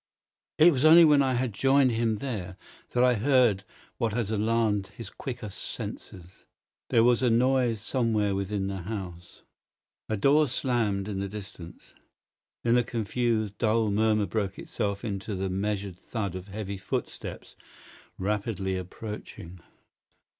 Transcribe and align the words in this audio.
It 0.57 0.73
was 0.73 0.83
only 0.83 1.05
when 1.05 1.21
I 1.21 1.35
had 1.35 1.53
joined 1.53 1.91
him 1.91 2.15
there 2.15 2.57
that 2.89 3.03
I 3.03 3.13
heard 3.13 3.63
what 3.99 4.13
had 4.13 4.31
alarmed 4.31 4.87
his 4.87 5.11
quicker 5.11 5.47
senses. 5.49 6.43
There 6.89 7.03
was 7.03 7.21
a 7.21 7.29
noise 7.29 7.81
somewhere 7.81 8.33
within 8.33 8.65
the 8.65 8.79
house. 8.81 9.43
A 10.09 10.17
door 10.17 10.47
slammed 10.47 11.07
in 11.07 11.19
the 11.19 11.29
distance. 11.29 11.93
Then 12.63 12.77
a 12.79 12.83
confused, 12.83 13.59
dull 13.59 13.91
murmur 13.91 14.25
broke 14.25 14.57
itself 14.57 15.05
into 15.05 15.35
the 15.35 15.49
measured 15.51 15.99
thud 15.99 16.33
of 16.33 16.47
heavy 16.47 16.77
footsteps 16.77 17.55
rapidly 18.17 18.75
approaching. 18.77 19.59